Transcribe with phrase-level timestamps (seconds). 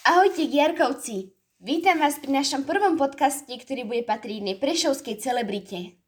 [0.00, 1.28] Ahojte Giarkovci!
[1.60, 6.00] Vítam vás pri našom prvom podcaste, ktorý bude patriť jednej prešovskej celebrite.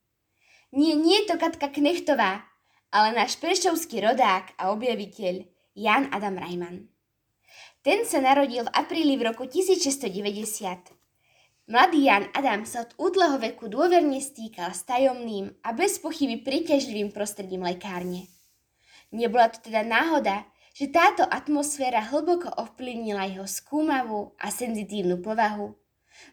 [0.72, 2.41] Nie, nie je to Katka Knechtová,
[2.89, 5.44] ale náš prešovský rodák a objaviteľ
[5.76, 6.89] Jan Adam Rajman.
[7.84, 11.69] Ten sa narodil v apríli v roku 1690.
[11.69, 17.13] Mladý Jan Adam sa od útleho veku dôverne stýkal s tajomným a bez pochyby príťažlivým
[17.13, 18.25] prostredím lekárne.
[19.13, 25.76] Nebola to teda náhoda, že táto atmosféra hlboko ovplyvnila jeho skúmavú a senzitívnu povahu,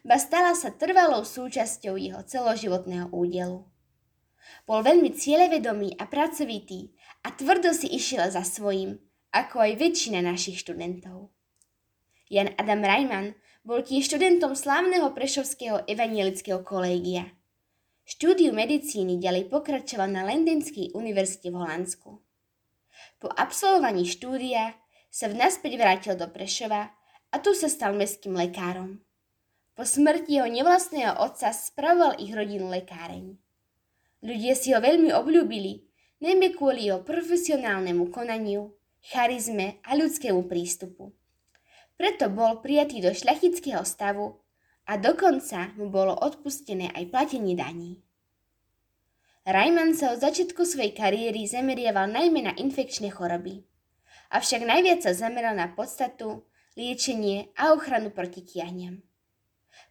[0.04, 3.68] ba stala sa trvalou súčasťou jeho celoživotného údelu.
[4.64, 8.96] Bol veľmi cieľevedomý a pracovitý a tvrdo si išiel za svojím,
[9.30, 11.30] ako aj väčšina našich študentov.
[12.30, 13.34] Jan Adam Rajman
[13.66, 17.28] bol tiež študentom slávneho Prešovského evanielického kolégia.
[18.08, 22.29] Štúdiu medicíny ďalej pokračoval na Lendenskej univerzite v Holandsku.
[23.20, 24.80] Po absolvovaní štúdia
[25.12, 26.88] sa v naspäť vrátil do Prešova
[27.28, 29.04] a tu sa stal mestským lekárom.
[29.76, 33.36] Po smrti jeho nevlastného otca spravoval ich rodinu lekáreň.
[34.24, 35.84] Ľudia si ho veľmi obľúbili,
[36.20, 41.12] najmä kvôli jeho profesionálnemu konaniu, charizme a ľudskému prístupu.
[42.00, 44.40] Preto bol prijatý do šľachického stavu
[44.88, 48.00] a dokonca mu bolo odpustené aj platenie daní.
[49.48, 53.64] Rajman sa od začiatku svojej kariéry zameriaval najmä na infekčné choroby.
[54.28, 56.44] Avšak najviac sa zameral na podstatu,
[56.76, 59.00] liečenie a ochranu proti kiahňam.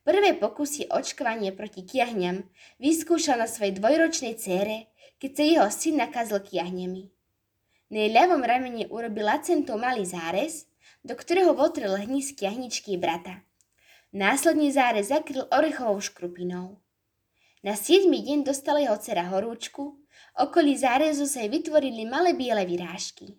[0.05, 2.45] Prvé pokusy očkovanie proti kiahňam
[2.77, 7.09] vyskúšal na svojej dvojročnej cére, keď sa jeho syn nakazil kiahňami.
[7.89, 10.69] Na jej ľavom ramene urobil Lacento malý zárez,
[11.01, 13.41] do ktorého votrel hníz kiahničky brata.
[14.13, 16.77] Následne zárez zakryl orechovou škrupinou.
[17.59, 18.07] Na 7.
[18.07, 19.99] deň dostala jeho dcera horúčku,
[20.39, 23.35] okolí zárezu sa jej vytvorili malé biele vyrážky.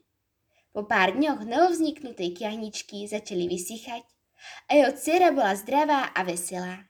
[0.76, 4.04] Po pár dňoch novovzniknutej kiahničky začali vysychať
[4.68, 6.84] a jeho dcera bola zdravá a veselá.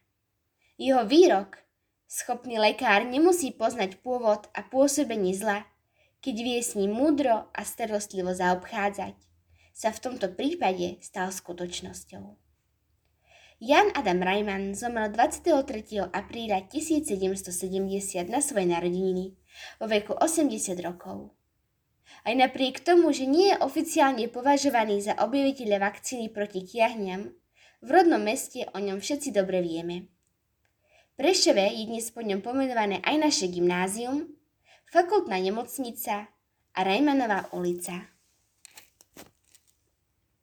[0.74, 1.62] Jeho výrok,
[2.10, 5.70] schopný lekár nemusí poznať pôvod a pôsobenie zla,
[6.18, 9.14] keď vie s ním múdro a starostlivo zaobchádzať,
[9.70, 12.49] sa v tomto prípade stal skutočnosťou.
[13.60, 16.08] Jan Adam Rajman zomrel 23.
[16.08, 19.36] apríla 1770 na svoje narodeniny
[19.76, 21.36] vo veku 80 rokov.
[22.24, 27.36] Aj napriek tomu, že nie je oficiálne považovaný za objaviteľa vakcíny proti kiahňam,
[27.84, 30.08] v rodnom meste o ňom všetci dobre vieme.
[31.20, 34.40] Prešove je dnes po ňom pomenované aj naše gymnázium,
[34.88, 36.32] fakultná nemocnica
[36.72, 38.08] a Rajmanová ulica.